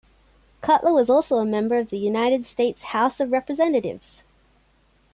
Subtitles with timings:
[0.61, 4.23] Cutler was also a member of the United States House of Representatives.